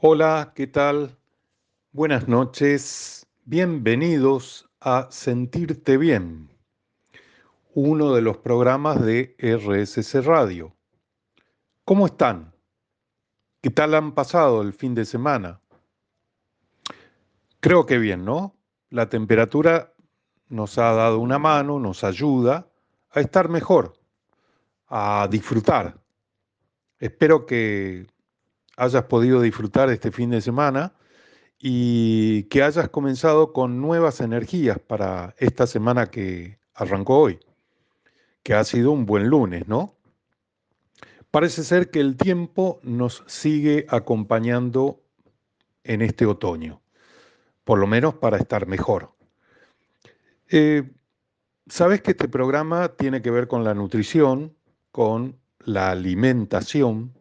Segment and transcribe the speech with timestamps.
[0.00, 1.16] Hola, ¿qué tal?
[1.92, 6.50] Buenas noches, bienvenidos a Sentirte Bien,
[7.72, 10.76] uno de los programas de RSC Radio.
[11.86, 12.52] ¿Cómo están?
[13.62, 15.62] ¿Qué tal han pasado el fin de semana?
[17.60, 18.54] Creo que bien, ¿no?
[18.90, 19.94] La temperatura
[20.50, 22.68] nos ha dado una mano, nos ayuda
[23.12, 23.94] a estar mejor,
[24.88, 25.98] a disfrutar.
[26.98, 28.06] Espero que
[28.76, 30.92] hayas podido disfrutar este fin de semana
[31.58, 37.40] y que hayas comenzado con nuevas energías para esta semana que arrancó hoy,
[38.42, 39.94] que ha sido un buen lunes, ¿no?
[41.30, 45.00] Parece ser que el tiempo nos sigue acompañando
[45.84, 46.80] en este otoño,
[47.64, 49.12] por lo menos para estar mejor.
[50.48, 50.84] Eh,
[51.68, 54.56] Sabes que este programa tiene que ver con la nutrición,
[54.92, 57.15] con la alimentación,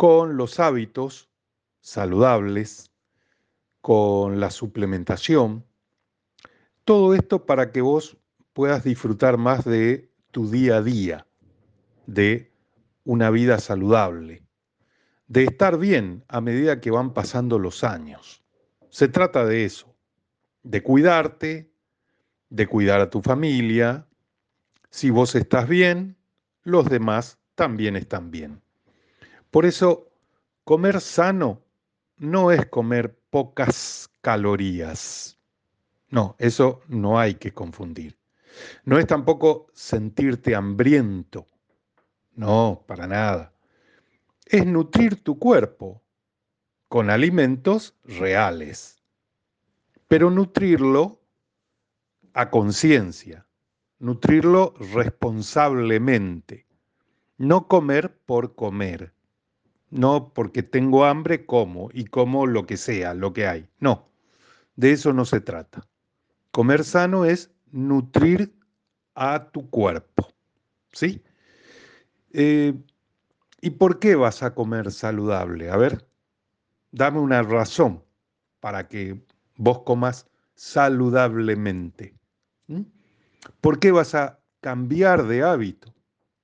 [0.00, 1.28] con los hábitos
[1.82, 2.90] saludables,
[3.82, 5.66] con la suplementación.
[6.86, 8.16] Todo esto para que vos
[8.54, 11.26] puedas disfrutar más de tu día a día,
[12.06, 12.50] de
[13.04, 14.42] una vida saludable,
[15.26, 18.42] de estar bien a medida que van pasando los años.
[18.88, 19.94] Se trata de eso,
[20.62, 21.74] de cuidarte,
[22.48, 24.08] de cuidar a tu familia.
[24.88, 26.16] Si vos estás bien,
[26.62, 28.62] los demás también están bien.
[29.50, 30.08] Por eso,
[30.64, 31.62] comer sano
[32.16, 35.38] no es comer pocas calorías.
[36.08, 38.18] No, eso no hay que confundir.
[38.84, 41.46] No es tampoco sentirte hambriento.
[42.34, 43.52] No, para nada.
[44.46, 46.02] Es nutrir tu cuerpo
[46.88, 49.00] con alimentos reales.
[50.08, 51.20] Pero nutrirlo
[52.34, 53.46] a conciencia,
[53.98, 56.66] nutrirlo responsablemente,
[57.38, 59.12] no comer por comer.
[59.90, 63.68] No porque tengo hambre, como y como lo que sea, lo que hay.
[63.80, 64.08] No,
[64.76, 65.86] de eso no se trata.
[66.52, 68.54] Comer sano es nutrir
[69.14, 70.28] a tu cuerpo.
[70.92, 71.22] ¿Sí?
[72.32, 72.74] Eh,
[73.60, 75.70] ¿Y por qué vas a comer saludable?
[75.70, 76.06] A ver,
[76.92, 78.02] dame una razón
[78.60, 79.20] para que
[79.56, 82.14] vos comas saludablemente.
[83.60, 85.92] ¿Por qué vas a cambiar de hábito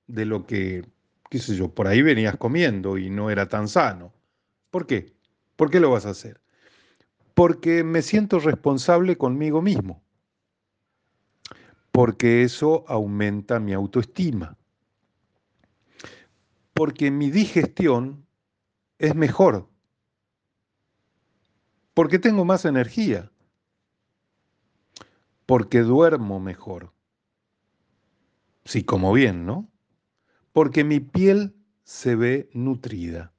[0.07, 0.85] de lo que
[1.29, 4.13] qué sé yo, por ahí venías comiendo y no era tan sano.
[4.69, 5.13] ¿Por qué?
[5.55, 6.41] ¿Por qué lo vas a hacer?
[7.33, 10.03] Porque me siento responsable conmigo mismo.
[11.91, 14.57] Porque eso aumenta mi autoestima.
[16.73, 18.25] Porque mi digestión
[18.99, 19.67] es mejor.
[21.93, 23.31] Porque tengo más energía.
[25.47, 26.93] Porque duermo mejor.
[28.65, 29.67] Si como bien, ¿no?
[30.57, 31.53] Porque mi piel
[31.83, 33.31] se ve nutrida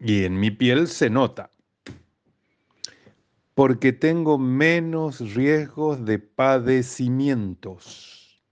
[0.00, 1.52] y en mi piel se nota,
[3.54, 8.42] porque tengo menos riesgos de padecimientos.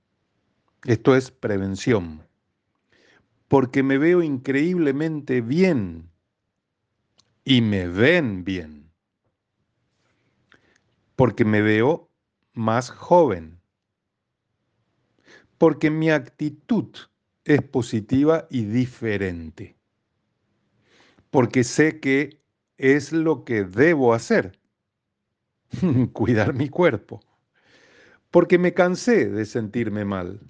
[0.84, 2.24] Esto es prevención,
[3.48, 6.08] porque me veo increíblemente bien
[7.44, 8.92] y me ven bien,
[11.16, 12.08] porque me veo
[12.52, 13.58] más joven,
[15.58, 16.86] porque mi actitud
[17.44, 19.76] es positiva y diferente.
[21.30, 22.42] Porque sé que
[22.76, 24.58] es lo que debo hacer,
[26.12, 27.20] cuidar mi cuerpo.
[28.30, 30.40] Porque me cansé de sentirme mal.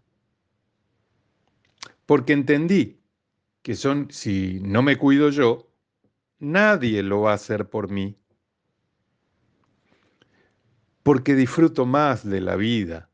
[2.06, 3.00] Porque entendí
[3.62, 5.68] que son, si no me cuido yo,
[6.38, 8.18] nadie lo va a hacer por mí.
[11.02, 13.08] Porque disfruto más de la vida.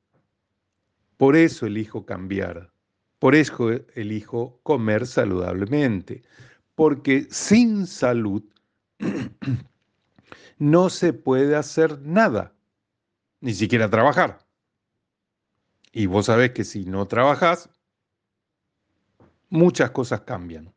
[1.17, 2.72] Por eso elijo cambiar.
[3.19, 6.23] Por eso elijo comer saludablemente,
[6.75, 8.45] porque sin salud
[10.59, 12.55] no se puede hacer nada,
[13.41, 14.39] ni siquiera trabajar.
[15.93, 17.71] Y vos sabés que si no trabajás,
[19.49, 20.73] muchas cosas cambian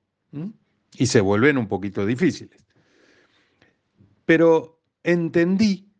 [0.97, 2.65] y se vuelven un poquito difíciles.
[4.25, 5.91] Pero entendí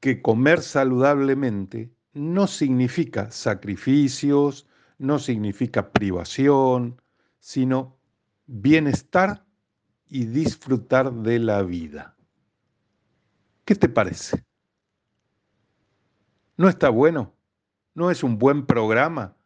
[0.00, 4.66] que comer saludablemente no significa sacrificios,
[4.98, 7.00] no significa privación,
[7.38, 7.96] sino
[8.46, 9.44] bienestar
[10.08, 12.16] y disfrutar de la vida.
[13.64, 14.44] ¿Qué te parece?
[16.56, 17.34] ¿No está bueno?
[17.94, 19.36] ¿No es un buen programa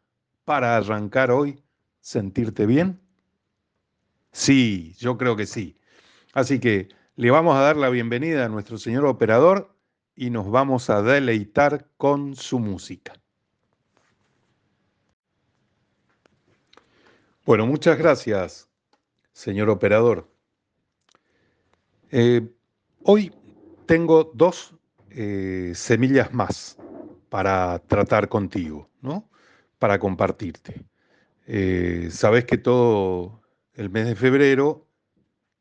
[0.45, 1.63] para arrancar hoy,
[2.01, 3.01] sentirte bien?
[4.33, 5.79] Sí, yo creo que sí.
[6.33, 9.75] Así que le vamos a dar la bienvenida a nuestro señor operador
[10.15, 13.15] y nos vamos a deleitar con su música.
[17.47, 18.69] Bueno, muchas gracias,
[19.33, 20.29] señor operador.
[22.11, 22.47] Eh,
[23.03, 23.33] hoy
[23.87, 24.75] tengo dos
[25.09, 26.77] eh, semillas más
[27.31, 29.31] para tratar contigo, ¿no?
[29.79, 30.85] Para compartirte.
[31.47, 33.41] Eh, sabes que todo
[33.73, 34.87] el mes de febrero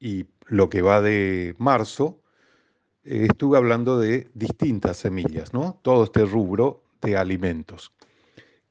[0.02, 2.22] y lo que va de marzo,
[3.06, 5.80] estuve hablando de distintas semillas, ¿no?
[5.82, 7.94] Todo este rubro de alimentos,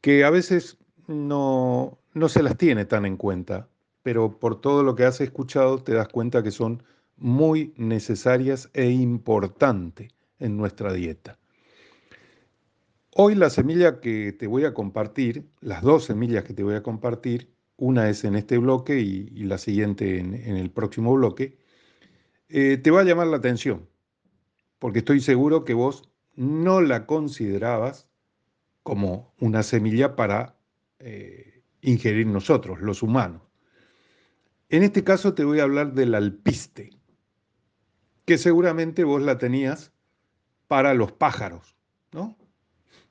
[0.03, 0.77] que a veces
[1.07, 3.69] no, no se las tiene tan en cuenta,
[4.03, 6.83] pero por todo lo que has escuchado te das cuenta que son
[7.17, 11.39] muy necesarias e importantes en nuestra dieta.
[13.15, 16.83] Hoy la semilla que te voy a compartir, las dos semillas que te voy a
[16.83, 21.59] compartir, una es en este bloque y, la siguiente en, el próximo bloque,
[22.49, 23.89] eh, te va a llamar la atención,
[24.79, 28.09] porque estoy seguro que vos no la considerabas
[28.83, 30.57] como una semilla para
[31.01, 31.48] eh,
[31.83, 33.43] ingerir nosotros, los humanos.
[34.69, 36.91] En este caso te voy a hablar del alpiste,
[38.27, 39.93] que seguramente vos la tenías
[40.67, 41.77] para los pájaros,
[42.13, 42.37] ¿no?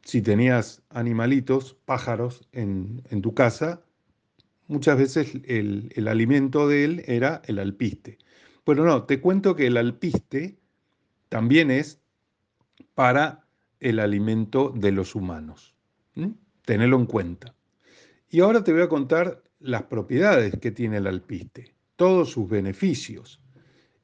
[0.03, 3.81] Si tenías animalitos, pájaros en, tu casa,
[4.67, 8.19] muchas veces el, alimento de él era el alpiste.
[8.65, 10.59] Bueno, no, te cuento que el alpiste
[11.29, 11.99] también es
[12.93, 13.47] para
[13.79, 15.75] el alimento de los humanos.
[16.63, 17.56] Tenelo en cuenta.
[18.29, 23.41] Y ahora te voy a contar las propiedades que tiene el alpiste, todos sus beneficios.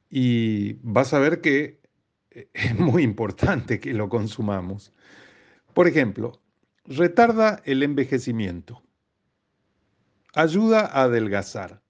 [0.08, 1.80] Y vas a ver que
[2.30, 4.92] eh, es muy importante que lo consumamos.
[5.74, 6.40] Por ejemplo,
[6.84, 8.82] retarda el envejecimiento,
[10.34, 11.82] ayuda a adelgazar,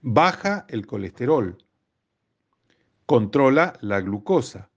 [0.00, 1.58] baja el colesterol,
[3.06, 4.70] controla la glucosa,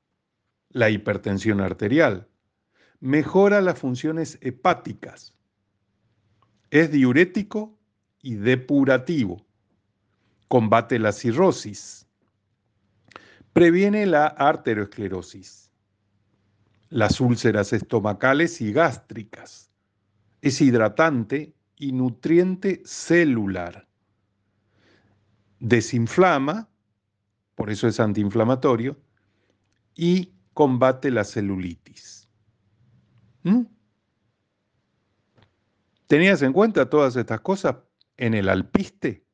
[0.70, 2.28] la hipertensión arterial,
[3.00, 5.36] mejora las funciones hepáticas,
[6.82, 7.80] es diurético
[8.22, 9.46] y depurativo,
[10.50, 12.06] combate la cirrosis,
[13.54, 15.72] previene la arteriosclerosis,
[16.90, 19.72] las úlceras estomacales y gástricas,
[20.42, 23.88] es hidratante y nutriente celular,
[25.62, 26.68] desinflama,
[27.56, 29.00] por eso es antiinflamatorio,
[29.96, 32.28] y combate la celulitis.
[33.44, 33.62] ¿Mm?
[36.08, 37.78] ¿Tenías en cuenta todas estas cosas
[38.18, 39.26] en el alpiste?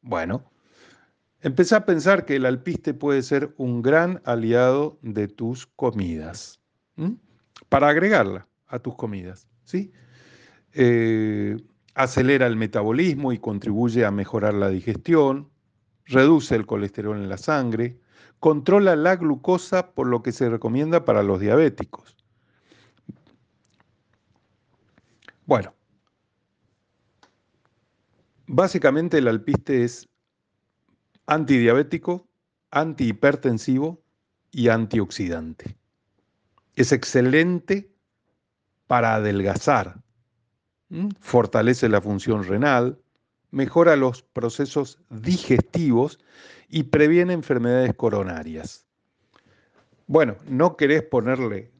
[0.00, 0.50] Bueno,
[1.40, 6.60] empecé a pensar que el alpiste puede ser un gran aliado de tus comidas,
[7.68, 9.92] para agregarla a tus comidas, ¿sí?
[10.72, 11.56] Eh,
[11.94, 15.50] acelera el metabolismo y contribuye a mejorar la digestión,
[16.06, 18.00] reduce el colesterol en la sangre,
[18.40, 22.16] controla la glucosa por lo que se recomienda para los diabéticos.
[25.46, 25.74] Bueno,
[28.52, 30.08] básicamente el alpiste es
[31.26, 32.28] antidiabético,
[32.70, 34.02] antihipertensivo
[34.52, 35.76] y antioxidante.
[36.76, 37.90] Es excelente
[38.86, 40.02] para adelgazar,
[41.18, 43.00] fortalece la función renal,
[43.50, 46.18] mejora los procesos digestivos
[46.68, 48.86] y previene enfermedades coronarias.
[50.06, 51.72] Bueno, ¿no querés ponerle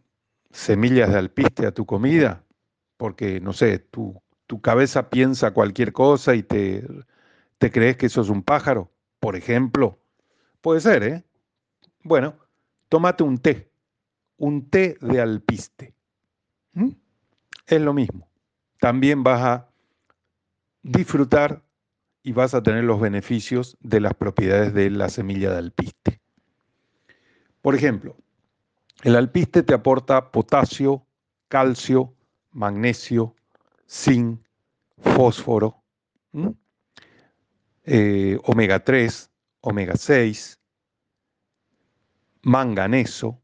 [0.51, 2.47] semillas de alpiste a tu comida?
[2.97, 4.22] Porque, no sé, tu,
[4.53, 6.87] tu cabeza piensa cualquier cosa y te,
[7.57, 9.99] te crees que eso es un pájaro, por ejemplo.
[10.61, 11.25] Puede ser, ¿eh?
[12.03, 12.37] Bueno,
[12.91, 13.71] tómate un té,
[14.37, 15.95] un té de alpiste.
[17.67, 18.29] Es lo mismo.
[18.79, 19.71] También vas a
[20.83, 21.63] disfrutar
[22.23, 26.21] y vas a tener los beneficios de las propiedades de la semilla de alpiste.
[27.63, 28.19] Por ejemplo,
[29.03, 31.07] el alpiste te aporta potasio,
[31.49, 32.15] calcio,
[32.51, 33.35] magnesio,
[33.93, 34.41] zinc,
[34.99, 35.85] fósforo,
[37.85, 39.31] eh, omega 3,
[39.61, 40.59] omega 6,
[42.43, 43.43] manganeso,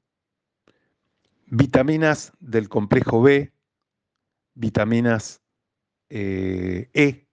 [1.47, 3.53] vitaminas del complejo B,
[4.55, 5.43] vitaminas
[6.09, 7.29] eh, E,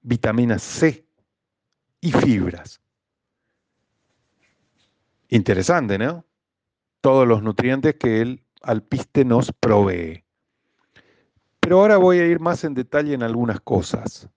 [0.00, 1.06] vitamina C
[2.00, 2.80] y fibras.
[5.28, 6.26] Interesante, ¿no?
[7.00, 10.21] Todos los nutrientes que el alpiste nos provee.
[11.62, 14.28] Pero ahora voy a ir más en detalle en algunas cosas.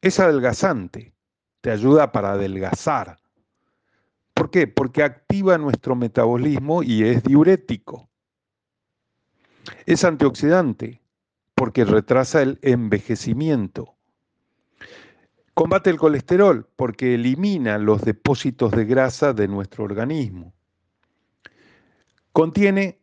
[0.00, 1.14] Es adelgazante,
[1.60, 3.18] te ayuda para adelgazar.
[4.32, 4.66] ¿Por qué?
[4.66, 8.08] Porque activa nuestro metabolismo y es diurético.
[9.84, 11.02] Es antioxidante,
[11.54, 13.94] porque retrasa el envejecimiento.
[15.52, 20.54] Combate el colesterol porque elimina los depósitos de grasa de nuestro organismo.
[22.32, 23.01] Contiene,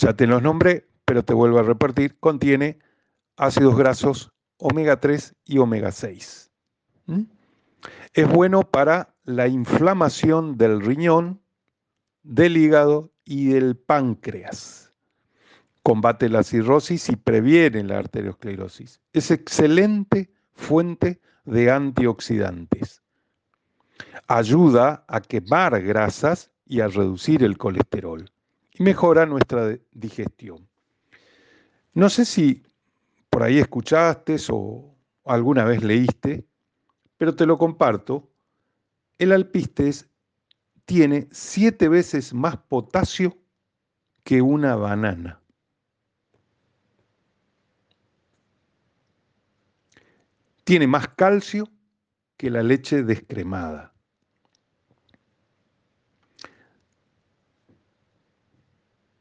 [0.00, 2.78] ya te los nombré, pero te vuelvo a repartir, contiene
[3.36, 6.50] ácidos grasos omega 3 y omega 6.
[7.06, 7.22] ¿Mm?
[8.14, 11.40] Es bueno para la inflamación del riñón,
[12.22, 14.92] del hígado y del páncreas.
[15.82, 19.00] Combate la cirrosis y previene la arteriosclerosis.
[19.12, 23.02] Es excelente fuente de antioxidantes.
[24.28, 28.30] Ayuda a quemar grasas y a reducir el colesterol
[28.80, 30.66] mejora nuestra digestión.
[31.92, 32.62] No sé si
[33.28, 34.96] por ahí escuchaste o
[35.26, 36.46] alguna vez leíste,
[37.18, 38.30] pero te lo comparto.
[39.18, 40.08] El alpistes
[40.86, 43.36] tiene siete veces más potasio
[44.24, 45.42] que una banana.
[50.64, 51.68] Tiene más calcio
[52.38, 53.89] que la leche descremada.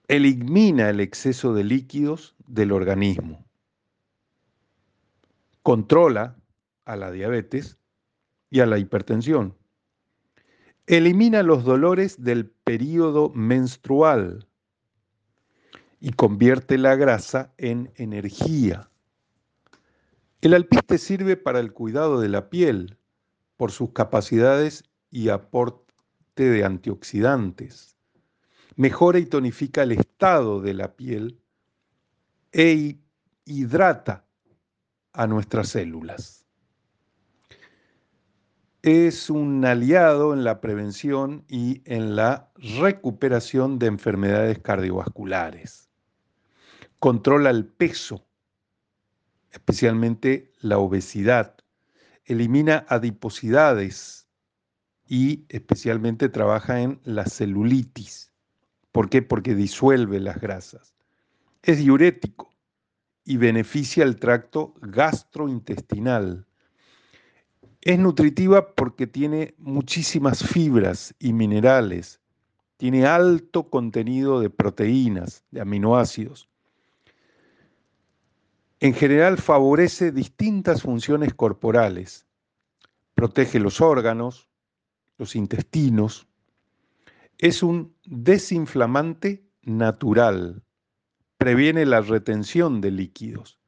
[0.10, 3.46] Elimina el exceso de líquidos del organismo.
[5.62, 6.36] Controla
[6.86, 7.78] a la diabetes
[8.50, 9.56] y a la hipertensión.
[10.88, 14.48] Elimina los dolores del periodo menstrual
[16.00, 18.90] y convierte la grasa en energía.
[20.42, 22.98] El alpiste sirve para el cuidado de la piel
[23.58, 25.84] por sus capacidades y aporte
[26.36, 27.99] de antioxidantes.
[28.80, 31.40] Mejora y tonifica el estado de la piel
[32.52, 32.98] e
[33.46, 34.26] hidrata
[35.14, 36.40] a nuestras células
[38.82, 45.90] es un aliado en la prevención y en la recuperación de enfermedades cardiovasculares.
[47.00, 48.26] Controla el peso,
[49.52, 51.58] especialmente la obesidad.
[52.24, 54.28] Elimina adiposidades
[55.08, 58.29] y especialmente trabaja en la celulitis.
[59.00, 59.22] ¿Por qué?
[59.22, 60.94] Porque disuelve las grasas.
[61.64, 62.52] Es diurético
[63.24, 66.46] y beneficia el tracto gastrointestinal
[67.80, 72.20] es nutritiva porque tiene muchísimas fibras y minerales,
[72.76, 76.50] tiene alto contenido de proteínas, de aminoácidos.
[78.82, 82.26] En general favorece distintas funciones corporales,
[83.16, 84.50] protege los órganos,
[85.18, 86.29] los intestinos,
[87.40, 90.62] es un desinflamante natural,
[91.38, 93.60] previene la retención de líquidos,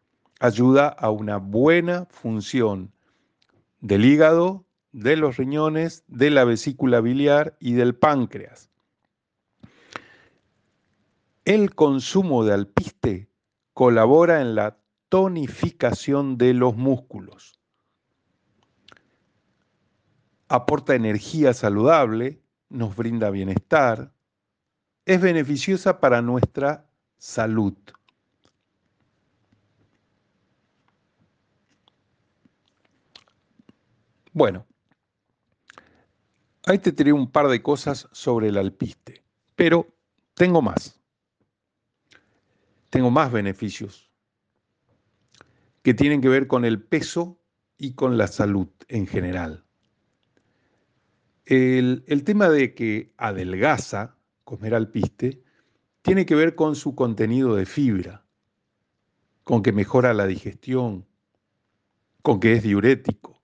[0.42, 2.94] ayuda a una buena función
[3.80, 8.70] del hígado, de los riñones, de la vesícula biliar y del páncreas.
[11.46, 13.30] El consumo de alpiste
[13.74, 17.58] colabora en la tonificación de los músculos.
[20.50, 22.41] Aporta energía saludable,
[22.72, 24.12] nos brinda bienestar,
[25.06, 27.74] es beneficiosa para nuestra salud.
[34.34, 34.66] Bueno,
[36.66, 39.22] ahí te tiré un par de cosas sobre el alpiste,
[39.56, 39.88] pero
[40.34, 41.00] tengo más.
[42.90, 44.10] Tengo más beneficios
[45.82, 47.40] que tienen que ver con el peso
[47.78, 49.66] y con la salud en general.
[51.46, 55.42] El, tema de que adelgaza comer alpiste
[56.02, 58.24] tiene que ver con su contenido de fibra,
[59.44, 61.06] con que mejora la digestión,
[62.22, 63.42] con que es diurético,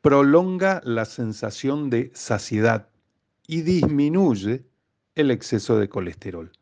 [0.00, 2.88] prolonga la sensación de saciedad
[3.46, 4.64] y disminuye
[5.16, 6.52] el exceso de colesterol.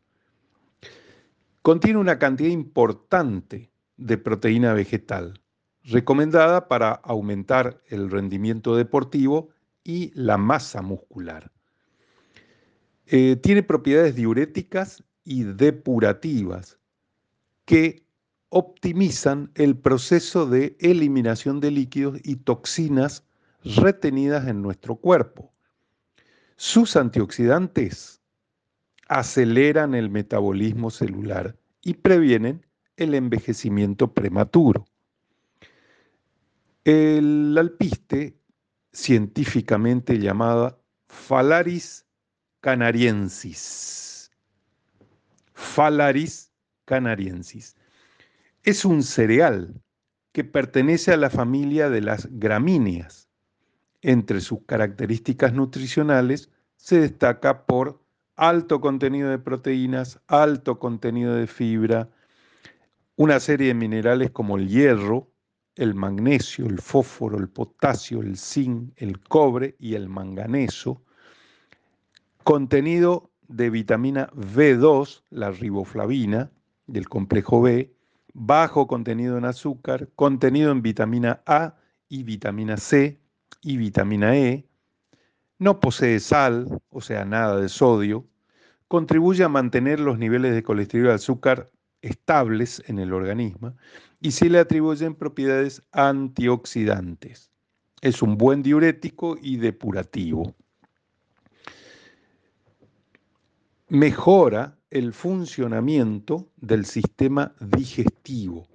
[1.61, 5.43] Contiene una cantidad importante de proteína vegetal,
[5.83, 9.51] recomendada para aumentar el rendimiento deportivo
[9.87, 11.53] y la masa muscular.
[13.07, 16.81] Eh, tiene propiedades diuréticas y depurativas
[17.65, 18.05] que
[18.49, 23.25] optimizan el proceso de eliminación de líquidos y toxinas
[23.63, 25.53] retenidas en nuestro cuerpo.
[26.57, 28.21] Sus antioxidantes
[29.07, 32.67] aceleran el metabolismo celular y previenen
[32.97, 34.85] el envejecimiento prematuro.
[36.85, 38.36] El alpiste,
[38.97, 42.07] científicamente llamada Phalaris
[42.63, 44.31] canariensis,
[45.53, 46.51] Phalaris
[46.87, 47.77] canariensis,
[48.63, 49.83] es un cereal
[50.33, 53.29] que pertenece a la familia de las gramíneas.
[54.01, 58.03] Entre sus características nutricionales se destaca por
[58.35, 62.09] alto contenido de proteínas, alto contenido de fibra,
[63.17, 65.31] una serie de minerales como el hierro,
[65.77, 71.03] el magnesio, el fósforo, el potasio, el zinc, el cobre y el manganeso,
[72.43, 76.51] contenido de vitamina B2, la riboflavina
[76.87, 77.93] del complejo B,
[78.33, 81.77] bajo contenido en azúcar, contenido en vitamina A
[82.09, 83.19] y vitamina C,
[83.63, 84.67] y vitamina E,
[85.59, 88.27] no posee sal, o sea, nada de sodio,
[88.89, 91.71] contribuye a mantener los niveles de colesterol y azúcar
[92.03, 93.75] estables en el organismo
[94.21, 97.51] y se le atribuyen propiedades antioxidantes.
[98.01, 100.55] Es un buen diurético y depurativo.
[103.89, 108.67] Mejora el funcionamiento del sistema digestivo.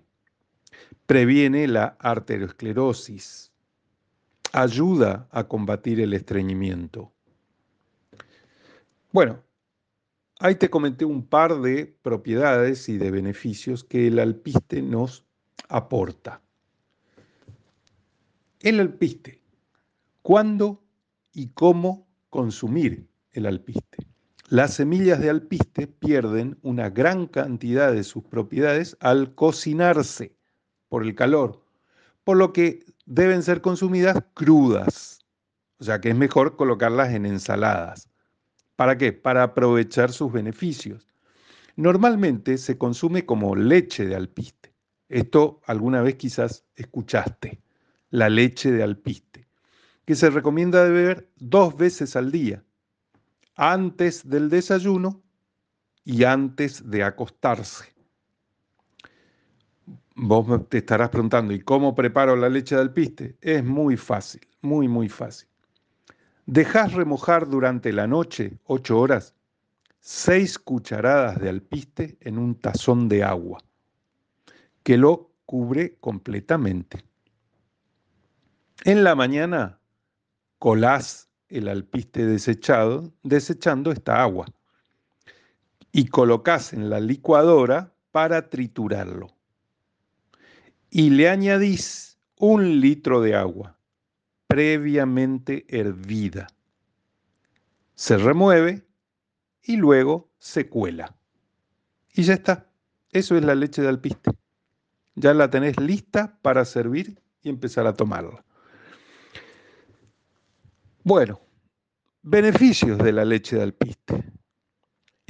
[1.05, 3.51] Previene la arteriosclerosis.
[4.53, 7.11] Ayuda a combatir el estreñimiento.
[9.11, 9.43] Bueno,
[10.41, 15.23] ahí te comenté un par de propiedades y de beneficios que el alpiste nos
[15.69, 16.41] aporta.
[18.59, 19.41] El alpiste.
[20.21, 20.83] ¿Cuándo
[21.31, 24.07] y cómo consumir el alpiste?
[24.49, 30.35] Las semillas de alpiste pierden una gran cantidad de sus propiedades al cocinarse
[30.89, 31.63] por el calor,
[32.23, 35.19] por lo que deben ser consumidas crudas.
[35.79, 38.10] O sea que es mejor colocarlas en ensaladas.
[38.81, 39.13] ¿Para qué?
[39.13, 41.07] Para aprovechar sus beneficios.
[41.75, 44.73] Normalmente se consume como leche de alpiste.
[45.07, 47.61] Esto alguna vez quizás escuchaste,
[48.09, 49.45] la leche de alpiste,
[50.03, 52.63] que se recomienda beber dos veces al día,
[53.55, 55.21] antes del desayuno
[56.03, 57.85] y antes de acostarse.
[60.15, 63.37] Vos te estarás preguntando, ¿y cómo preparo la leche de alpiste?
[63.41, 65.50] Es muy fácil, muy, muy fácil.
[66.45, 69.35] Dejas remojar durante la noche, 8 horas,
[69.99, 73.59] 6 cucharadas de alpiste en un tazón de agua,
[74.83, 77.03] que lo cubre completamente.
[78.83, 79.79] En la mañana
[80.57, 84.47] colás el alpiste desechado, desechando esta agua
[85.91, 89.27] y colocas en la licuadora para triturarlo.
[90.89, 93.77] Y le añadís un litro de agua
[94.51, 96.47] previamente hervida.
[97.95, 98.85] Se remueve
[99.63, 101.15] y luego se cuela.
[102.13, 102.69] Y ya está.
[103.11, 104.31] Eso es la leche de alpiste.
[105.15, 108.43] Ya la tenés lista para servir y empezar a tomarla.
[111.03, 111.39] Bueno,
[112.21, 114.21] beneficios de la leche de alpiste.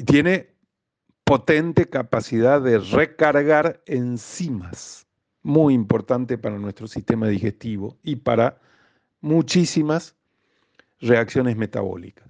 [0.04, 0.56] Tiene
[1.24, 5.06] potente capacidad de recargar enzimas,
[5.44, 8.60] muy importante para nuestro sistema digestivo y para
[9.22, 10.16] muchísimas
[11.00, 12.28] reacciones metabólicas.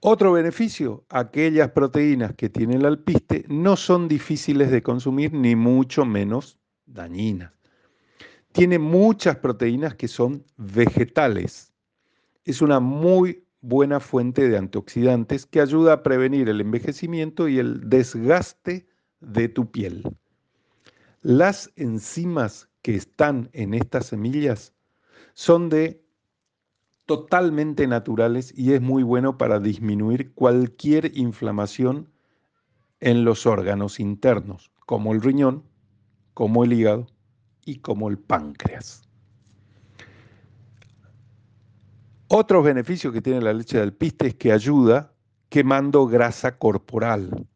[0.00, 6.04] Otro beneficio, aquellas proteínas que tiene el alpiste no son difíciles de consumir ni mucho
[6.04, 7.52] menos dañinas.
[8.50, 11.72] Tiene muchas proteínas que son vegetales.
[12.44, 17.88] Es una muy buena fuente de antioxidantes que ayuda a prevenir el envejecimiento y el
[17.88, 18.88] desgaste
[19.20, 20.02] de tu piel.
[21.22, 24.74] Las enzimas que están en estas semillas
[25.34, 26.04] son de
[27.06, 32.10] totalmente naturales y es muy bueno para disminuir cualquier inflamación
[33.00, 35.64] en los órganos internos, como el riñón,
[36.34, 37.06] como el hígado
[37.64, 39.02] y como el páncreas.
[42.28, 45.12] Otro beneficio que tiene la leche de alpiste es que ayuda
[45.50, 47.46] quemando grasa corporal,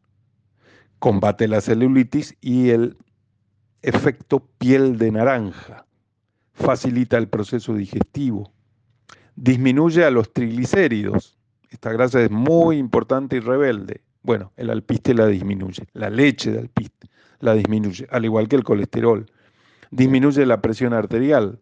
[0.99, 2.95] combate la celulitis y el
[3.87, 5.85] efecto piel de naranja,
[6.51, 8.51] facilita el proceso digestivo,
[9.37, 11.37] disminuye a los triglicéridos.
[11.69, 14.01] Esta grasa es muy importante y rebelde.
[14.23, 18.65] Bueno, el alpiste la disminuye, la leche de alpiste la disminuye, al igual que el
[18.65, 19.31] colesterol.
[19.89, 21.61] Disminuye la presión arterial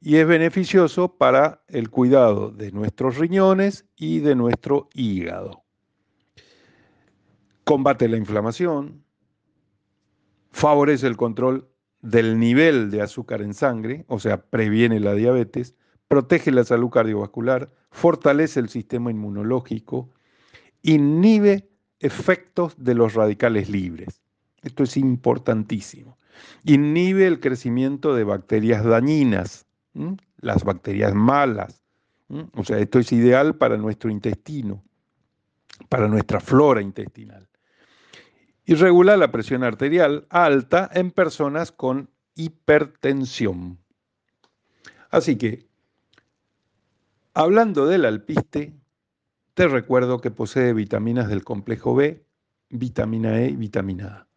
[0.00, 5.64] y es beneficioso para el cuidado de nuestros riñones y de nuestro hígado.
[7.64, 9.02] Combate la inflamación,
[10.50, 11.68] favorece el control
[12.02, 15.74] del nivel de azúcar en sangre, o sea, previene la diabetes,
[16.08, 20.10] protege la salud cardiovascular, fortalece el sistema inmunológico,
[20.82, 21.68] inhibe
[22.00, 24.22] efectos de los radicales libres.
[24.62, 26.18] Esto es importantísimo.
[26.64, 29.66] Inhibe el crecimiento de bacterias dañinas,
[30.40, 31.82] las bacterias malas.
[32.54, 34.82] O sea, esto es ideal para nuestro intestino,
[35.88, 37.49] para nuestra flora intestinal
[38.70, 43.80] y regula la presión arterial alta en personas con hipertensión.
[45.10, 45.66] Así que,
[47.34, 48.72] hablando del alpiste,
[49.54, 52.24] te recuerdo que posee vitaminas del complejo B,
[52.68, 54.28] vitamina E y vitamina A,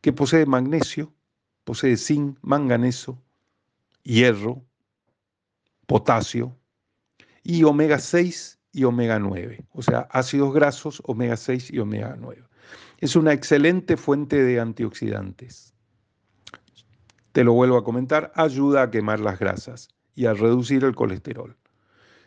[0.00, 1.12] que posee magnesio,
[1.64, 3.20] posee zinc, manganeso,
[4.04, 4.62] hierro,
[5.88, 6.56] potasio
[7.42, 12.44] y omega 6 y omega 9, o sea, ácidos grasos, omega 6 y omega 9.
[13.02, 15.74] Es una excelente fuente de antioxidantes.
[17.32, 21.56] te lo vuelvo a comentar, ayuda a quemar las grasas y a reducir el colesterol,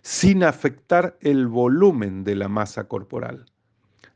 [0.01, 3.45] sin afectar el volumen de la masa corporal.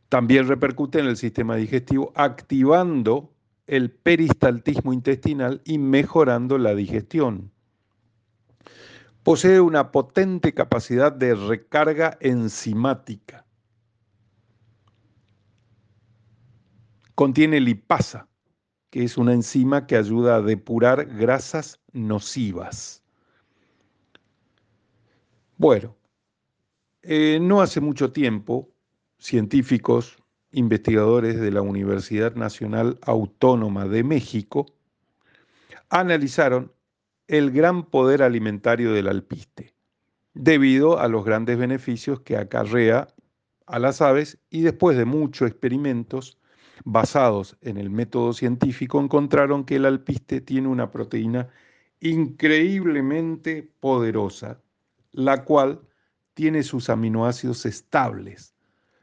[0.09, 3.31] También repercute en el sistema digestivo, activando
[3.65, 7.51] el peristaltismo intestinal y mejorando la digestión.
[9.23, 13.45] Posee una potente capacidad de recarga enzimática.
[17.19, 18.29] Contiene lipasa,
[18.89, 23.03] que es una enzima que ayuda a depurar grasas nocivas.
[25.57, 25.97] Bueno,
[27.01, 28.69] eh, no hace mucho tiempo,
[29.17, 30.17] científicos,
[30.53, 34.67] investigadores de la Universidad Nacional Autónoma de México
[35.89, 36.71] analizaron
[37.27, 39.73] el gran poder alimentario del alpiste,
[40.33, 43.09] debido a los grandes beneficios que acarrea
[43.65, 46.39] a las aves y después de muchos experimentos
[46.85, 51.49] basados en el método científico encontraron que el alpiste tiene una proteína
[51.99, 54.61] increíblemente poderosa,
[55.11, 55.81] la cual
[56.33, 58.55] tiene sus aminoácidos estables,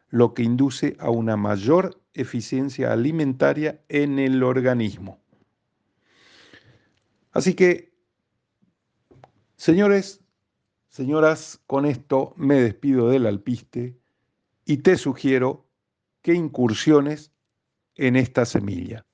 [0.08, 5.20] lo que induce a una mayor eficiencia alimentaria en el organismo.
[7.32, 7.96] Así que
[9.56, 10.22] Señores,
[10.90, 13.98] señoras, con esto me despido del alpiste
[14.66, 15.66] y te sugiero
[16.20, 17.32] que incursiones
[17.96, 19.04] en esta semilla.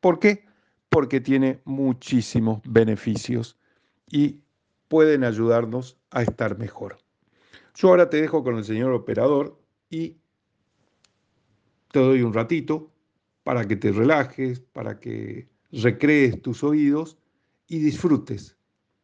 [0.00, 0.44] ¿Por qué?
[0.88, 3.58] Porque tiene muchísimos beneficios
[4.10, 4.40] y
[4.88, 6.98] pueden ayudarnos a estar mejor.
[7.74, 10.16] Yo ahora te dejo con el señor operador y
[11.90, 12.92] te doy un ratito
[13.42, 17.18] para que te relajes, para que recrees tus oídos
[17.66, 18.56] y disfrutes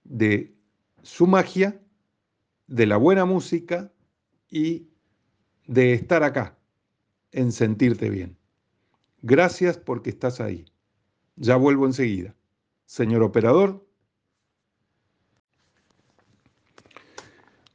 [0.05, 0.55] de
[1.03, 1.81] su magia,
[2.67, 3.93] de la buena música
[4.49, 4.89] y
[5.67, 6.57] de estar acá,
[7.33, 8.40] en sentirte bien.
[9.23, 10.65] Gracias porque estás ahí.
[11.37, 12.35] Ya vuelvo enseguida.
[12.87, 13.87] Señor operador.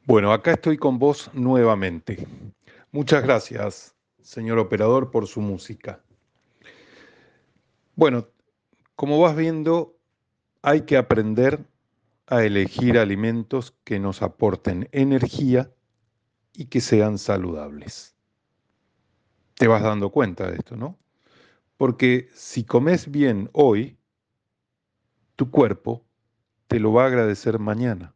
[0.04, 2.26] Bueno, acá estoy con vos nuevamente.
[2.92, 6.00] Muchas gracias, señor operador, por su música.
[7.96, 8.28] Bueno,
[8.94, 9.96] como vas viendo,
[10.62, 11.64] hay que aprender
[12.26, 15.72] a elegir alimentos que nos aporten energía
[16.52, 18.14] y que sean saludables.
[19.54, 20.96] Te vas dando cuenta de esto, ¿no?
[21.76, 23.98] Porque si comes bien hoy,
[25.36, 26.04] tu cuerpo
[26.66, 28.14] te lo va a agradecer mañana.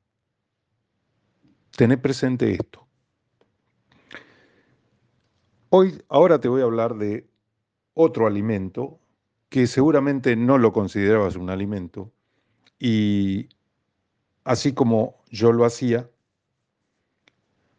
[1.77, 2.87] Tené presente esto.
[5.69, 7.31] Hoy, ahora te voy a hablar de
[7.95, 8.99] otro alimento
[9.49, 12.13] que seguramente no lo considerabas un alimento
[12.79, 13.51] y
[14.45, 16.11] así como yo lo hacía,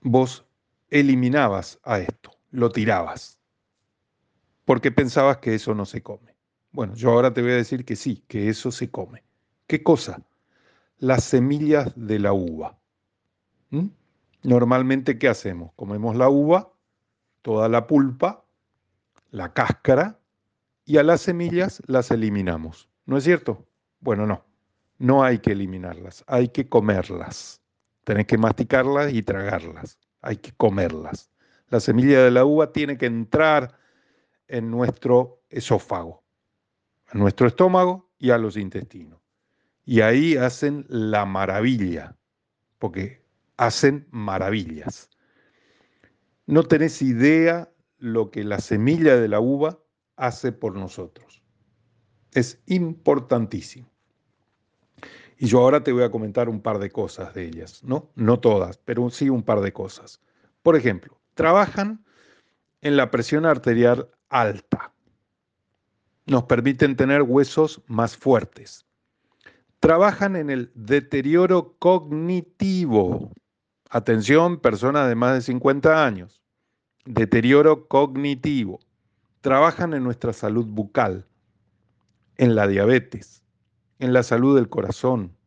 [0.02, 0.46] vos
[0.89, 3.40] eliminabas a esto, lo tirabas,
[4.71, 6.34] porque pensabas que eso no se come.
[6.71, 9.21] Bueno, yo ahora te voy a decir que sí, que eso se come.
[9.67, 10.21] ¿Qué cosa?
[10.97, 12.79] Las semillas de la uva.
[13.69, 13.88] ¿Mm?
[14.43, 15.73] Normalmente, ¿qué hacemos?
[15.75, 16.71] Comemos la uva,
[17.41, 18.45] toda la pulpa,
[19.29, 20.21] la cáscara,
[20.86, 22.88] y a las semillas las eliminamos.
[23.05, 23.67] ¿No es cierto?
[23.99, 24.45] Bueno, no
[24.99, 27.62] no hay que eliminarlas, hay que comerlas.
[28.05, 31.29] Tenés que masticarlas y tragarlas, hay que comerlas.
[31.67, 33.81] La semilla de la uva tiene que entrar
[34.52, 36.24] en nuestro esófago,
[37.12, 39.20] en nuestro estómago y a los intestinos.
[39.86, 42.18] Y ahí hacen la maravilla,
[42.78, 43.26] porque
[43.58, 45.10] hacen maravillas.
[46.46, 49.80] No tenés idea lo que la semilla de la uva
[50.18, 51.42] hace por nosotros.
[52.34, 53.90] Es importantísimo.
[55.38, 58.12] Y yo ahora te voy a comentar un par de cosas de ellas, ¿no?
[58.16, 60.22] No todas, pero sí un par de cosas.
[60.62, 62.06] Por ejemplo, trabajan
[62.82, 64.91] en la presión arterial alta.
[66.26, 68.86] Nos permiten tener huesos más fuertes.
[69.80, 73.32] Trabajan en el deterioro cognitivo.
[73.89, 76.41] Atención, personas de más de 50 años.
[77.06, 78.80] Deterioro cognitivo.
[79.41, 81.28] Trabajan en nuestra salud bucal,
[82.38, 83.41] en la diabetes
[84.02, 85.38] en la salud del corazón,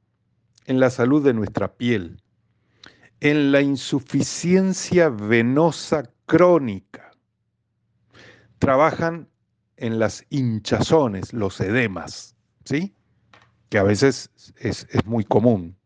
[0.66, 2.22] en la salud de nuestra piel,
[3.18, 7.10] en la insuficiencia venosa crónica.
[8.64, 9.28] Trabajan
[9.76, 12.94] en las hinchazones, los edemas, ¿sí?
[13.68, 15.76] Que a veces es, es muy común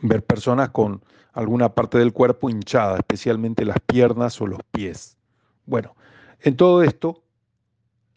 [0.00, 5.16] ver personas con alguna parte del cuerpo hinchada, especialmente las piernas o los pies.
[5.64, 5.94] Bueno,
[6.40, 7.22] en todo esto,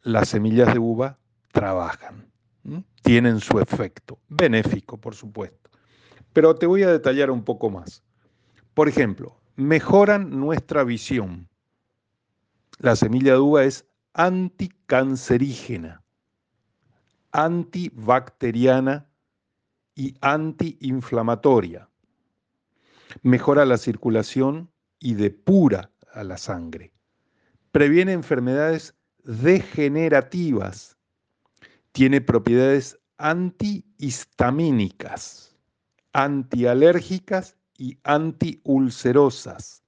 [0.01, 1.19] las semillas de uva
[1.51, 2.25] trabajan
[3.03, 5.69] tienen su efecto, benéfico por supuesto.
[6.33, 8.03] Pero te voy a detallar un poco más.
[8.73, 11.47] Por ejemplo, mejoran nuestra visión.
[12.79, 16.01] La semilla de uva es anticancerígena.
[17.31, 19.09] antibacteriana
[19.93, 21.89] y antiinflamatoria.
[23.23, 26.93] Mejora la circulación y depura a la sangre.
[27.71, 30.97] Previene enfermedades degenerativas.
[31.91, 35.57] Tiene propiedades antihistamínicas,
[36.13, 39.83] antialérgicas y antiulcerosas.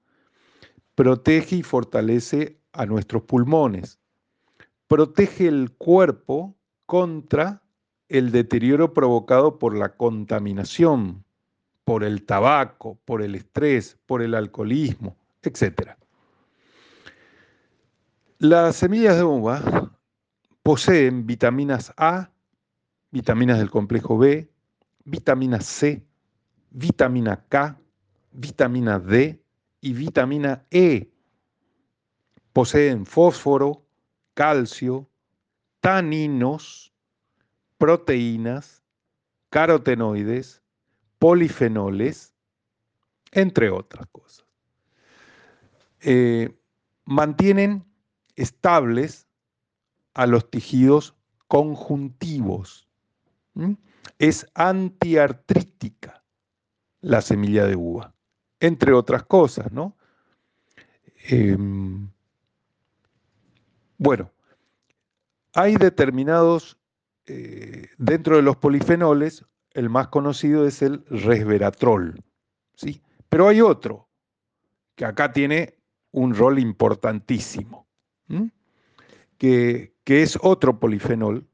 [0.96, 4.00] Protege y fortalece a nuestros pulmones.
[4.88, 7.62] Protege el cuerpo contra
[8.08, 11.26] el deterioro provocado por la contaminación,
[11.84, 15.98] por el tabaco, por el estrés, por el alcoholismo, etc.
[18.40, 19.92] Las semillas de uva
[20.64, 22.32] poseen vitaminas A,
[23.12, 24.50] vitaminas del complejo B,
[25.04, 26.06] vitamina C,
[26.70, 27.80] vitamina K,
[28.32, 29.42] vitamina D
[29.82, 31.10] y vitamina E.
[32.58, 33.86] Poseen fósforo,
[34.34, 35.08] calcio,
[35.80, 36.92] taninos,
[37.78, 38.82] proteínas,
[39.52, 40.64] carotenoides,
[41.20, 42.34] polifenoles,
[43.32, 44.48] entre otras cosas.
[46.02, 46.50] Eh,
[47.06, 47.86] mantienen
[48.36, 49.28] estables
[50.16, 51.16] a los tejidos
[51.48, 52.88] conjuntivos.
[54.18, 56.24] Es antiartrítica
[57.02, 58.16] la semilla de uva,
[58.60, 59.96] entre otras cosas, ¿no?
[61.30, 62.10] Em,
[63.98, 64.32] bueno,
[65.54, 66.78] hay determinados,
[67.26, 72.24] eh, dentro de los polifenoles, el más conocido es el resveratrol,
[72.76, 73.02] ¿sí?
[73.30, 74.08] Pero hay otro,
[74.96, 75.76] que acá tiene
[76.12, 77.88] un rol importantísimo,
[79.38, 81.48] que, es otro polifenol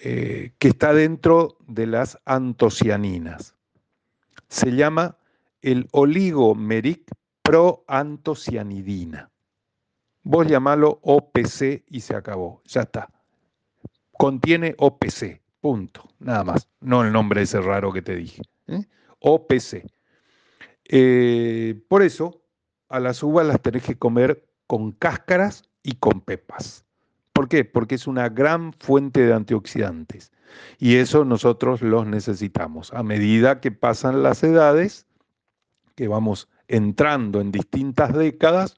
[0.00, 3.56] eh, que está dentro de las antocianinas.
[4.48, 5.18] Se llama
[5.62, 7.10] el oligomeric
[7.42, 9.30] proantocianidina.
[10.24, 13.10] Vos llamalo OPC y se acabó, ya está.
[14.12, 18.42] Contiene OPC, punto, nada más, no el nombre ese raro que te dije.
[18.66, 18.86] ¿eh?
[19.20, 19.84] OPC.
[20.86, 22.42] Eh, por eso,
[22.88, 26.84] a las uvas las tenés que comer con cáscaras y con pepas.
[27.34, 27.64] ¿Por qué?
[27.66, 30.32] Porque es una gran fuente de antioxidantes.
[30.78, 32.92] Y eso nosotros los necesitamos.
[32.94, 35.06] A medida que pasan las edades,
[35.96, 38.76] que vamos entrando en distintas décadas,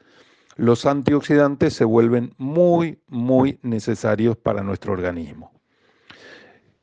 [0.57, 5.53] los antioxidantes se vuelven muy, muy necesarios para nuestro organismo.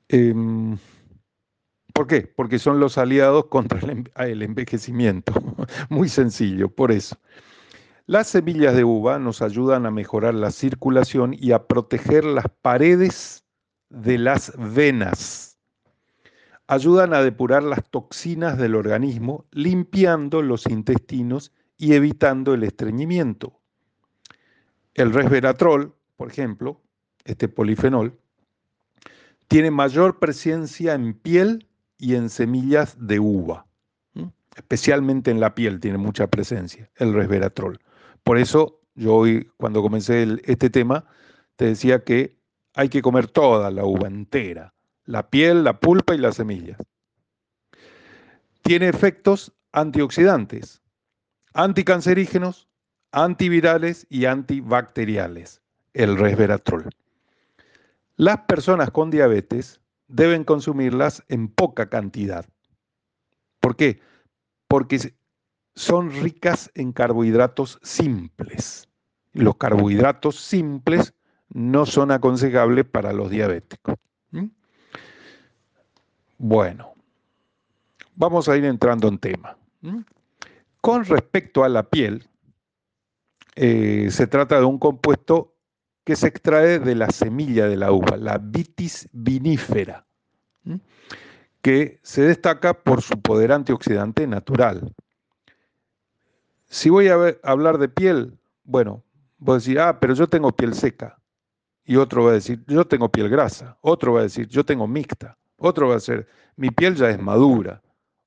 [0.08, 0.78] Em,
[1.94, 2.22] ¿Por qué?
[2.22, 3.80] Porque son los aliados contra
[4.18, 5.34] el envejecimiento.
[5.90, 7.18] Muy sencillo, por eso.
[8.08, 13.46] Las semillas de uva nos ayudan a mejorar la circulación y a proteger las paredes
[13.90, 15.60] de las venas.
[16.68, 23.63] Ayudan a depurar las toxinas del organismo, limpiando los intestinos y evitando el estreñimiento.
[24.94, 26.82] El resveratrol, por ejemplo,
[27.26, 28.18] este polifenol,
[29.48, 33.66] tiene mayor presencia en piel y en semillas de uva.
[34.56, 37.80] Especialmente en la piel tiene mucha presencia el resveratrol.
[38.24, 41.06] Por eso yo hoy, cuando comencé este tema,
[41.56, 42.38] te decía que
[42.76, 44.74] hay que comer toda la uva entera,
[45.06, 46.78] la piel, la pulpa y las semillas.
[48.62, 50.82] Tiene efectos antioxidantes,
[51.54, 52.68] anticancerígenos,
[53.14, 55.62] antivirales y antibacteriales,
[55.94, 56.90] el resveratrol.
[58.18, 62.46] Las personas con diabetes deben consumirlas en poca cantidad.
[63.60, 64.02] ¿Por qué?
[64.68, 65.14] Porque
[65.76, 68.90] son ricas en carbohidratos simples.
[69.32, 71.14] Los carbohidratos simples
[71.50, 73.96] no son aconsejables para los diabéticos.
[76.40, 76.94] Bueno,
[78.16, 79.56] vamos a ir entrando en tema.
[80.82, 82.28] Con respecto a la piel,
[83.56, 85.54] eh, se trata de un compuesto
[86.04, 90.06] que se extrae de la semilla de la uva, la vitis vinífera,
[91.62, 94.94] que se destaca por su poder antioxidante natural.
[96.68, 99.04] Si voy a, hablar de piel, bueno,
[99.38, 101.20] voy a decir, ah, pero yo tengo piel seca.
[101.86, 103.78] Y otro va a decir, yo tengo piel grasa.
[103.82, 105.38] Otro va a decir, yo tengo mixta.
[105.58, 107.82] Otro va a decir, mi piel ya es madura.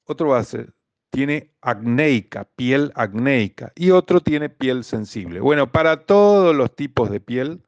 [0.05, 0.73] Otro va a decir,
[1.11, 3.73] tiene acnéica, piel acnéica.
[3.75, 5.41] Y otro tiene piel sensible.
[5.41, 7.63] Bueno, para todos los tipos de piel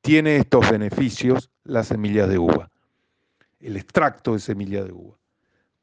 [0.00, 2.70] tiene estos beneficios la semilla de uva.
[3.60, 5.16] El extracto de semilla de uva.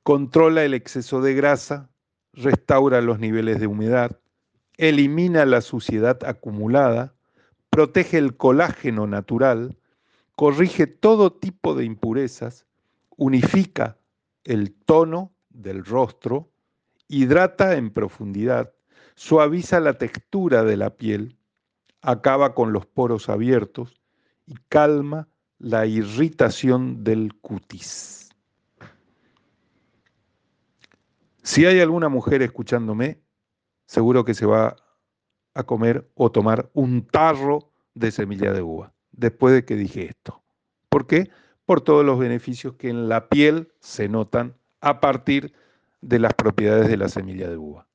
[0.04, 1.89] Controla el exceso de grasa,
[2.34, 4.19] restaura los niveles de humedad,
[4.78, 7.13] elimina la suciedad acumulada,
[7.69, 9.78] protege el colágeno natural,
[10.36, 12.65] corrige todo tipo de impurezas,
[13.17, 13.97] unifica
[14.43, 16.50] el tono del rostro,
[17.08, 18.74] hidrata en profundidad,
[19.15, 21.38] suaviza la textura de la piel,
[22.02, 24.02] acaba con los poros abiertos
[24.46, 25.28] y calma
[25.60, 28.30] la irritación del cutis.
[31.43, 33.22] Si hay alguna mujer escuchándome,
[33.86, 34.76] seguro que se va
[35.54, 40.43] a comer o tomar un tarro de semilla de uva después de que dije esto.
[40.89, 41.30] ¿Por qué?
[41.65, 45.67] Por todos los beneficios que en la piel se notan a partir de
[46.02, 47.88] las propiedades de la semilla de uva.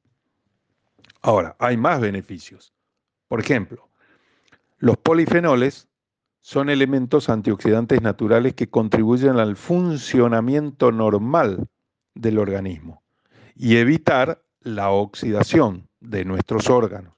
[1.21, 2.73] Ahora, hay más beneficios.
[3.29, 3.88] Por ejemplo,
[4.79, 5.88] los polifenoles
[6.41, 11.69] son elementos antioxidantes naturales que contribuyen al funcionamiento normal
[12.15, 13.03] del organismo
[13.55, 17.15] y evitar la oxidación de nuestros órganos.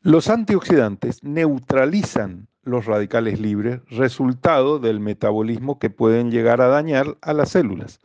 [0.00, 7.32] Los antioxidantes neutralizan los radicales libres, resultado del metabolismo que pueden llegar a dañar a
[7.32, 8.00] las células,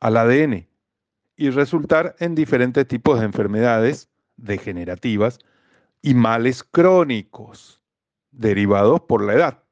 [0.00, 0.68] al ADN,
[1.36, 5.38] y resultar en diferentes tipos de enfermedades degenerativas
[6.02, 7.80] y males crónicos
[8.30, 9.62] derivados por la edad.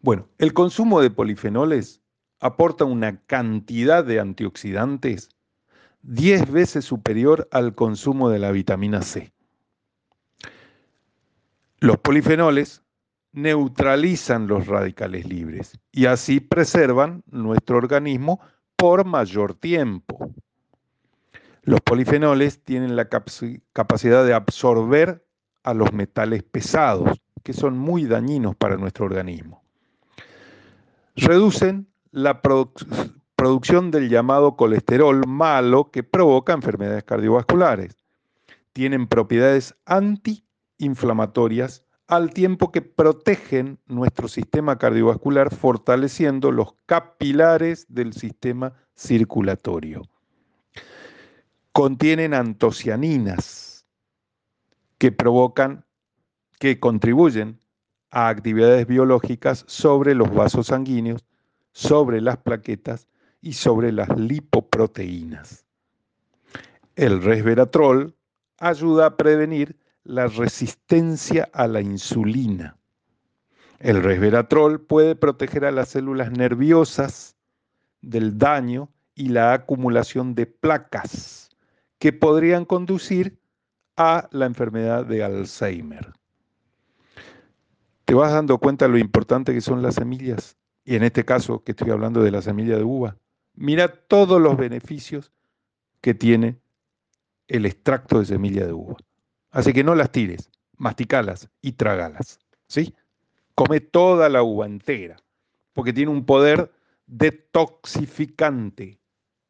[0.00, 2.02] Bueno, el consumo de polifenoles
[2.40, 5.30] aporta una cantidad de antioxidantes
[6.02, 9.32] 10 veces superior al consumo de la vitamina C.
[11.78, 12.82] Los polifenoles
[13.32, 18.40] neutralizan los radicales libres y así preservan nuestro organismo
[18.82, 20.34] por mayor tiempo.
[21.62, 25.24] Los polifenoles tienen la capacidad de absorber
[25.62, 29.62] a los metales pesados, que son muy dañinos para nuestro organismo.
[31.14, 37.96] Reducen la producción del llamado colesterol malo que provoca enfermedades cardiovasculares.
[38.72, 40.44] Tienen propiedades anti
[40.78, 50.02] inflamatorias al tiempo que protegen nuestro sistema cardiovascular fortaleciendo los capilares del sistema circulatorio.
[51.72, 53.86] Contienen antocianinas
[54.98, 55.86] que provocan,
[56.58, 57.58] que contribuyen
[58.10, 61.24] a actividades biológicas sobre los vasos sanguíneos,
[61.72, 63.08] sobre las plaquetas
[63.40, 65.64] y sobre las lipoproteínas.
[66.94, 68.14] El resveratrol
[68.58, 72.76] ayuda a prevenir la resistencia a la insulina.
[73.78, 77.36] El resveratrol puede proteger a las células nerviosas
[78.00, 81.50] del daño y la acumulación de placas
[81.98, 83.38] que podrían conducir
[83.96, 86.12] a la enfermedad de Alzheimer.
[88.04, 90.56] ¿Te vas dando cuenta lo importante que son las semillas?
[90.84, 93.16] Y en este caso que estoy hablando de la semilla de uva.
[93.54, 95.32] Mira todos los beneficios
[96.00, 96.58] que tiene
[97.46, 98.96] el extracto de semilla de uva.
[99.52, 102.40] Así que no las tires, masticalas y tragalas.
[102.66, 102.94] ¿Sí?
[103.54, 105.16] Come toda la uva entera,
[105.74, 106.72] porque tiene un poder
[107.06, 108.98] detoxificante,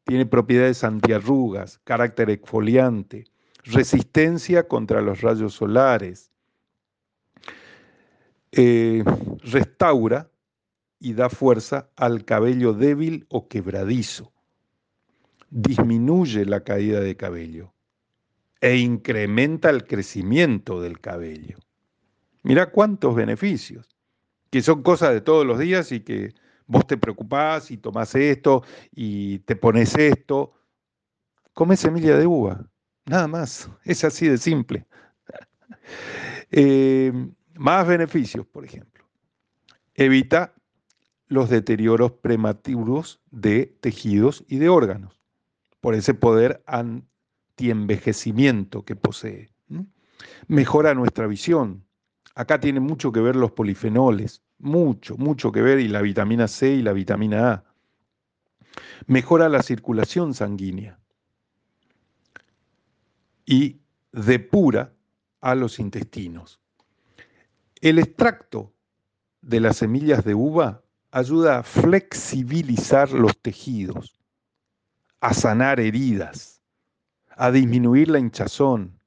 [0.03, 3.23] tiene propiedades antiarrugas, carácter exfoliante,
[3.63, 6.29] resistencia contra los rayos solares,
[8.51, 9.03] eh,
[9.41, 10.29] restaura
[10.99, 14.33] y da fuerza al cabello débil o quebradizo,
[15.49, 17.72] disminuye la caída de cabello,
[18.63, 21.57] e incrementa el crecimiento del cabello.
[22.43, 23.89] Mira cuántos beneficios,
[24.49, 26.33] que son cosas de todos los días y que
[26.65, 30.53] vos te preocupás y tomás esto y te pones esto.
[31.53, 32.65] Come semilla de uva,
[33.05, 34.87] nada más, es así de simple.
[36.55, 37.11] Eh,
[37.55, 39.03] más beneficios, por ejemplo.
[39.95, 40.53] Evita
[41.27, 45.19] los deterioros prematuros de tejidos y de órganos
[45.81, 46.63] por ese poder
[47.57, 49.49] envejecimiento que posee.
[50.47, 51.85] Mejora nuestra visión.
[52.35, 56.73] Acá tiene mucho que ver los polifenoles, mucho, mucho que ver y la vitamina C
[56.73, 57.63] y la vitamina A.
[59.05, 60.99] Mejora la circulación sanguínea
[63.45, 64.93] y depura
[65.41, 66.59] a los intestinos.
[67.81, 68.73] El extracto
[69.41, 74.19] de las semillas de uva ayuda a flexibilizar los tejidos,
[75.19, 76.62] a sanar heridas,
[77.37, 78.99] a disminuir la hinchazón,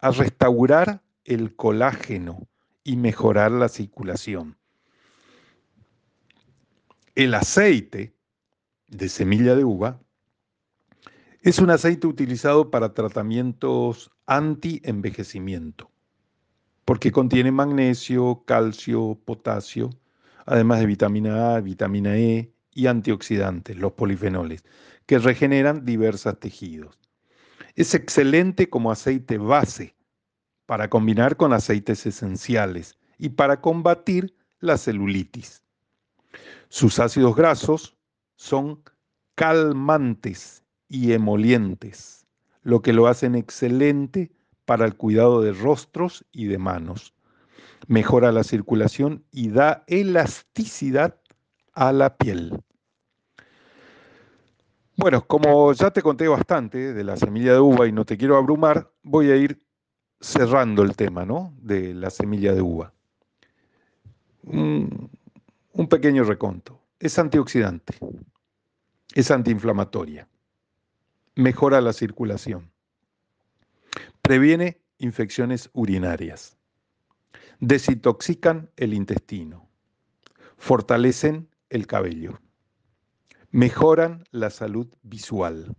[0.00, 2.48] a restaurar el colágeno
[2.84, 4.56] y mejorar la circulación.
[7.14, 8.14] El aceite
[8.88, 10.00] de semilla de uva
[11.42, 15.90] es un aceite utilizado para tratamientos anti-envejecimiento,
[16.84, 19.90] porque contiene magnesio, calcio, potasio,
[20.46, 24.64] además de vitamina A, vitamina E y antioxidantes, los polifenoles,
[25.06, 26.98] que regeneran diversos tejidos.
[27.74, 29.94] Es excelente como aceite base
[30.66, 35.62] para combinar con aceites esenciales y para combatir la celulitis.
[36.68, 37.96] Sus ácidos grasos
[38.36, 38.82] son
[39.34, 42.26] calmantes y emolientes,
[42.62, 44.30] lo que lo hacen excelente
[44.64, 47.14] para el cuidado de rostros y de manos.
[47.88, 51.16] mejora la circulación y da elasticidad
[51.72, 52.62] a la piel.
[54.96, 58.36] Bueno, como ya te conté bastante de la semilla de uva y no te quiero
[58.36, 59.58] abrumar, voy a ir
[60.20, 61.54] cerrando el tema ¿no?
[61.60, 62.92] de la semilla de uva.
[64.44, 65.10] Un,
[65.72, 66.78] un pequeño reconto.
[66.98, 67.94] Es antioxidante,
[69.14, 70.28] es antiinflamatoria,
[71.34, 72.70] mejora la circulación,
[74.20, 76.56] previene infecciones urinarias,
[77.58, 79.68] desintoxican el intestino,
[80.58, 82.38] fortalecen el cabello,
[83.52, 85.76] mejoran la salud visual,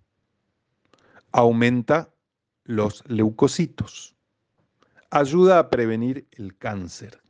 [1.31, 2.13] aumenta
[2.63, 4.15] los leucocitos,
[5.09, 7.21] ayuda a prevenir el cáncer,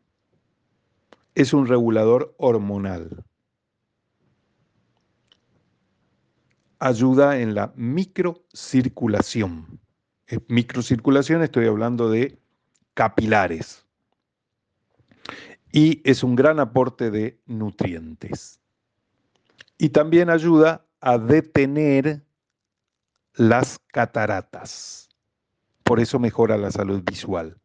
[1.33, 3.23] es un regulador hormonal,
[6.79, 9.79] ayuda en la microcirculación.
[10.49, 12.37] Microcirculación estoy hablando de
[12.93, 13.85] capilares.
[15.71, 18.62] Y es un gran aporte de nutrientes.
[19.77, 22.23] Y también ayuda a detener
[23.33, 25.09] las cataratas.
[25.83, 27.57] Por eso mejora la salud visual.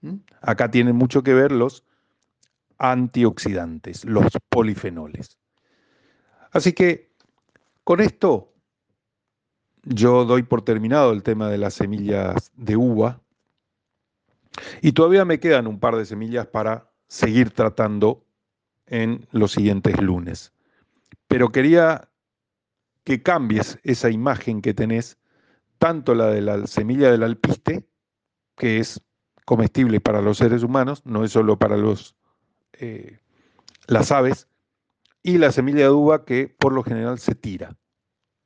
[0.00, 0.16] ¿Mm?
[0.40, 1.84] Acá tienen mucho que ver los
[2.78, 5.38] antioxidantes, los polifenoles.
[6.52, 7.10] Así que
[7.82, 8.52] con esto
[9.82, 13.20] yo doy por terminado el tema de las semillas de uva
[14.80, 18.24] y todavía me quedan un par de semillas para seguir tratando
[18.86, 20.52] en los siguientes lunes.
[21.34, 22.08] Pero quería
[23.02, 25.18] que cambies esa imagen que tenés,
[25.78, 27.88] tanto la de la semilla del alpiste,
[28.56, 29.02] que es
[29.44, 32.14] comestible para los seres humanos, no es solo para los,
[32.74, 33.18] eh,
[33.88, 34.46] las aves,
[35.24, 37.76] y la semilla de uva que por lo general se tira.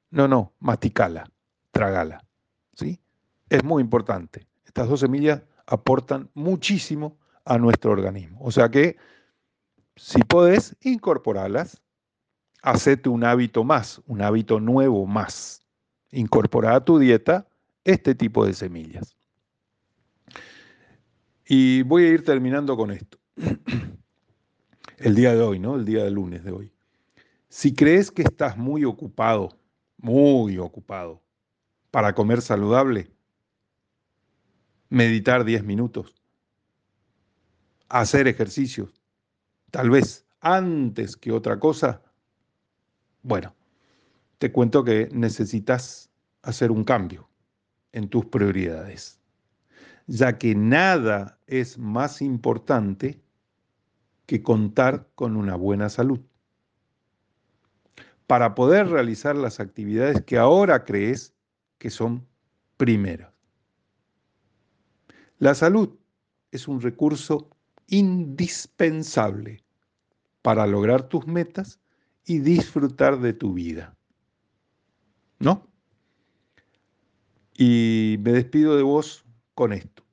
[0.09, 1.31] No, no, masticala,
[1.73, 2.25] tragala.
[2.73, 3.03] ¿sí?
[3.51, 4.47] Es muy importante.
[4.65, 8.39] Estas dos semillas aportan muchísimo a nuestro organismo.
[8.41, 8.97] O sea que,
[9.95, 11.83] si podés, incorporarlas,
[12.63, 15.63] hacete un hábito más, un hábito nuevo más.
[16.11, 17.47] Incorpora a tu dieta
[17.85, 19.17] este tipo de semillas.
[21.47, 23.19] Y voy a ir terminando con esto.
[24.99, 25.77] El día de hoy, ¿no?
[25.77, 26.73] El día de lunes de hoy.
[27.49, 29.57] Si crees que estás muy ocupado,
[29.97, 31.23] muy ocupado,
[31.91, 33.11] para comer saludable,
[34.91, 36.15] meditar 10 minutos,
[37.89, 39.01] hacer ejercicios,
[39.71, 42.03] tal vez antes que otra cosa,
[43.29, 43.55] bueno,
[44.39, 46.11] te cuento que necesitas
[46.41, 47.29] hacer un cambio
[47.93, 49.21] en tus prioridades,
[50.07, 53.21] ya que nada es más importante
[54.25, 56.21] que contar con una buena salud.
[58.27, 61.35] Para poder realizar las actividades que ahora crees
[61.77, 62.27] que son
[62.79, 63.35] primeras.
[65.39, 65.99] La salud
[66.51, 67.51] es un recurso
[67.89, 69.63] indispensable
[70.41, 71.79] para lograr tus metas
[72.29, 73.97] y disfrutar de tu vida.
[75.39, 75.67] ¿No?
[77.57, 79.25] Y me despido de vos
[79.55, 80.05] con esto.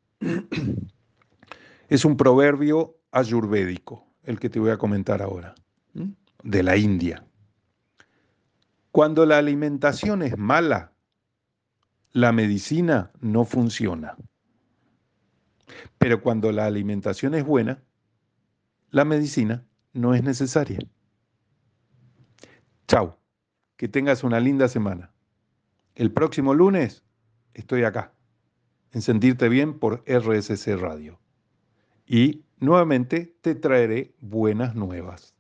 [1.90, 5.54] Es un proverbio ayurvédico, el que te voy a comentar ahora,
[6.42, 7.24] de la India.
[8.92, 10.94] Cuando la alimentación es mala,
[12.14, 14.16] la medicina no funciona.
[15.98, 17.84] Pero cuando la alimentación es buena,
[18.90, 20.80] la medicina no es necesaria.
[22.88, 23.18] Chao,
[23.78, 25.12] que tengas una linda semana.
[25.96, 27.04] El próximo lunes
[27.56, 28.14] estoy acá,
[28.92, 31.20] en Sentirte Bien por RSC Radio.
[32.06, 35.34] Y nuevamente te traeré buenas nuevas.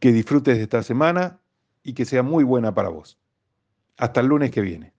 [0.00, 1.40] Que disfrutes de esta semana
[1.84, 3.20] y que sea muy buena para vos.
[3.96, 4.93] Hasta el lunes que viene.